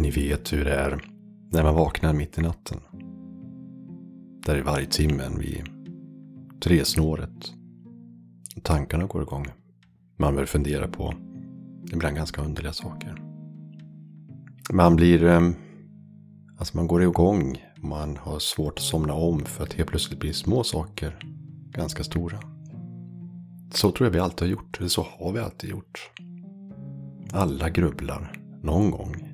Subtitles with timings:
[0.00, 1.04] Ni vet hur det är
[1.52, 2.80] när man vaknar mitt i natten.
[4.46, 5.62] Där i varje timmen vid
[6.62, 7.52] tresnåret.
[8.62, 9.46] Tankarna går igång.
[10.16, 11.14] Man börjar fundera på
[11.92, 13.14] ibland ganska underliga saker.
[14.72, 15.24] Man blir...
[15.24, 15.50] Eh,
[16.58, 17.64] alltså man går igång.
[17.76, 21.18] Man har svårt att somna om för att helt plötsligt blir små saker
[21.70, 22.38] ganska stora.
[23.74, 24.78] Så tror jag vi alltid har gjort.
[24.78, 26.10] Eller så har vi alltid gjort.
[27.32, 29.25] Alla grubblar någon gång.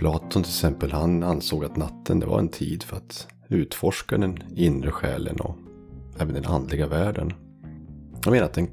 [0.00, 4.38] Platon till exempel, han ansåg att natten det var en tid för att utforska den
[4.56, 5.56] inre själen och
[6.18, 7.32] även den andliga världen.
[8.24, 8.68] Jag menar att den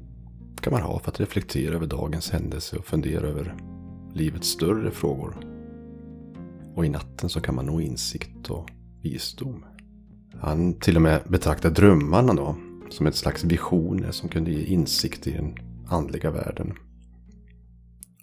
[0.60, 3.54] kan man ha för att reflektera över dagens händelse och fundera över
[4.14, 5.36] livets större frågor.
[6.74, 8.70] Och i natten så kan man nå insikt och
[9.02, 9.64] visdom.
[10.40, 12.56] Han till och med betraktar drömmarna då
[12.90, 15.54] som ett slags visioner som kunde ge insikt i den
[15.88, 16.74] andliga världen.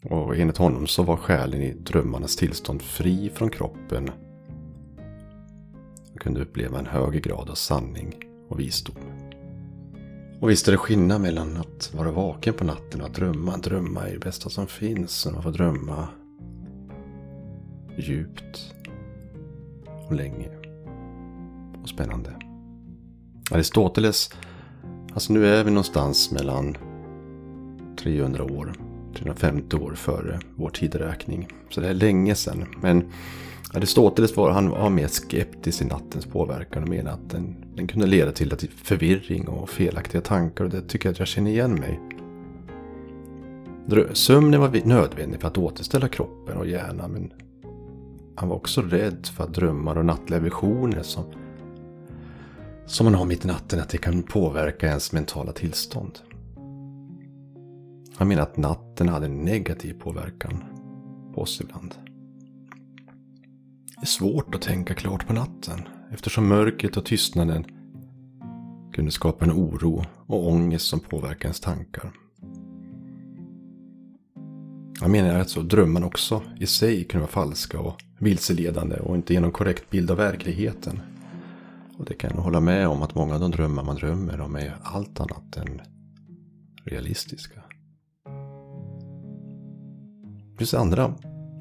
[0.09, 4.09] Och enligt honom så var själen i drömmarnas tillstånd fri från kroppen.
[6.13, 8.15] Och kunde uppleva en högre grad av sanning
[8.49, 8.95] och visdom.
[10.39, 13.57] Och visst är det skillnad mellan att vara vaken på natten och att drömma.
[13.57, 15.27] Drömma är det bästa som finns.
[15.33, 16.07] Man får drömma
[17.97, 18.73] djupt
[20.07, 20.49] och länge
[21.83, 22.33] och spännande.
[23.51, 24.33] Aristoteles,
[25.13, 26.77] alltså nu är vi någonstans mellan
[27.97, 28.84] 300 år
[29.15, 31.47] 350 år före vår tideräkning.
[31.69, 32.65] Så det är länge sedan.
[32.81, 33.03] Men
[33.73, 38.07] Aristoteles var, han var mer skeptisk i nattens påverkan och menade att den, den kunde
[38.07, 40.63] leda till förvirring och felaktiga tankar.
[40.63, 41.99] Och det tycker jag att jag känner igen mig.
[44.13, 47.11] Sömnen var nödvändig för att återställa kroppen och hjärnan.
[47.11, 47.33] Men
[48.35, 51.23] han var också rädd för att drömmar och nattliga visioner som,
[52.85, 56.19] som man har mitt i natten, att det kan påverka ens mentala tillstånd.
[58.17, 60.63] Han menar att natten hade en negativ påverkan
[61.33, 61.95] på oss ibland.
[63.95, 65.81] Det är svårt att tänka klart på natten
[66.11, 67.65] eftersom mörkret och tystnaden
[68.93, 72.11] kunde skapa en oro och ångest som påverkar ens tankar.
[75.01, 79.33] Han menar att så drömmen också i sig kunde vara falska och vilseledande och inte
[79.33, 80.99] ge någon korrekt bild av verkligheten.
[81.97, 84.55] Och det kan jag hålla med om att många av de drömmar man drömmer om
[84.55, 85.81] är allt annat än
[86.85, 87.61] realistiska.
[90.55, 91.13] Det finns andra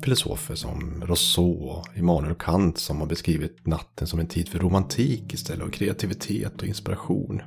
[0.03, 5.34] filosofer som Rousseau och Immanuel Kant som har beskrivit natten som en tid för romantik
[5.34, 7.43] istället och kreativitet och inspiration.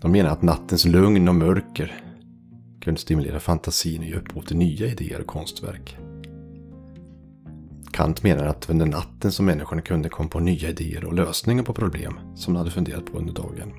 [0.00, 2.04] De menar att nattens lugn och mörker
[2.80, 5.96] kunde stimulera fantasin och ge upphov till nya idéer och konstverk.
[7.92, 11.74] Kant menar att under natten som människorna kunde komma på nya idéer och lösningar på
[11.74, 13.72] problem som de hade funderat på under dagen.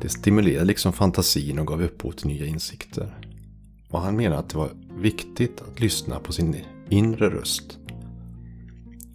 [0.00, 3.25] Det stimulerade liksom fantasin och gav upphov till nya insikter.
[3.88, 6.56] Och han menade att det var viktigt att lyssna på sin
[6.88, 7.78] inre röst.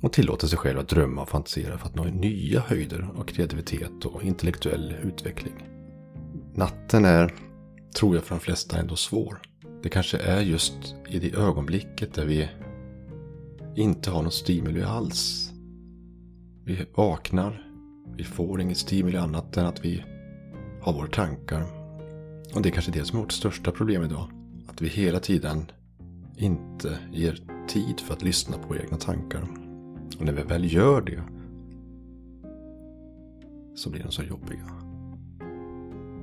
[0.01, 4.05] Och tillåta sig själv att drömma och fantisera för att nå nya höjder av kreativitet
[4.05, 5.53] och intellektuell utveckling.
[6.55, 7.33] Natten är,
[7.95, 9.41] tror jag för de flesta, ändå svår.
[9.83, 12.49] Det kanske är just i det ögonblicket där vi
[13.75, 15.51] inte har något stimuli alls.
[16.65, 17.67] Vi vaknar,
[18.17, 20.03] vi får inget stimuli annat än att vi
[20.81, 21.65] har våra tankar.
[22.53, 24.40] Och det är kanske det som är vårt största problem idag.
[24.71, 25.71] Att vi hela tiden
[26.37, 29.41] inte ger tid för att lyssna på egna tankar.
[30.19, 31.21] Och när vi väl gör det
[33.75, 34.67] så blir de så jobbiga.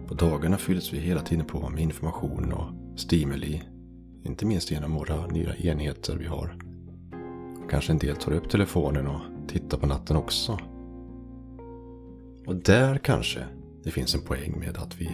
[0.06, 3.62] På dagarna fylls vi hela tiden på med information och stimuli.
[4.24, 6.58] Inte minst genom våra nya enheter vi har.
[7.70, 10.58] Kanske en del tar upp telefonen och tittar på natten också.
[12.46, 13.40] Och där kanske
[13.84, 15.10] det finns en poäng med att vi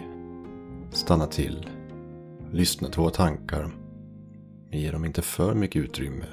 [0.91, 1.69] stannar till
[2.51, 3.71] lyssna till våra tankar.
[4.69, 6.25] Men ge dem inte för mycket utrymme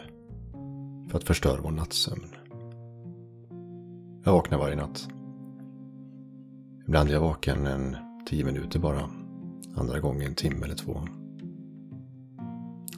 [1.08, 2.26] för att förstöra vår nattsömn.
[4.24, 5.08] Jag vaknar varje natt.
[6.86, 7.96] Ibland är jag vaken en
[8.26, 9.10] tio minuter bara.
[9.76, 11.00] Andra gånger en timme eller två.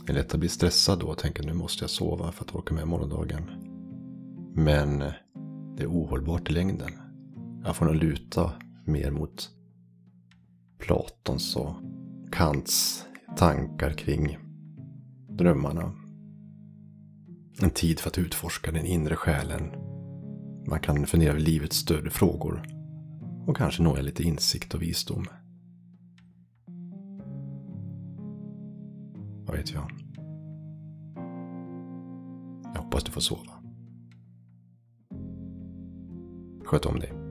[0.06, 2.54] Det är lätt att bli stressad då och tänka nu måste jag sova för att
[2.54, 3.50] orka med morgondagen.
[4.54, 4.98] Men
[5.76, 6.90] det är ohållbart i längden.
[7.64, 8.52] Jag får nog luta
[8.84, 9.50] mer mot
[10.78, 11.74] Platons och
[12.34, 14.38] Kants tankar kring
[15.28, 15.92] drömmarna.
[17.62, 19.62] En tid för att utforska den inre själen.
[20.68, 22.62] Man kan fundera över livets större frågor.
[23.46, 25.26] Och kanske nå lite insikt och visdom.
[29.46, 29.90] Vad vet jag?
[32.74, 33.52] Jag hoppas du får sova.
[36.64, 37.23] Sköt om dig.